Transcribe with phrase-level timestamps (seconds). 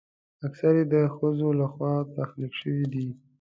[0.47, 3.07] اکثره یې د ښځو لخوا تخلیق شوي دي.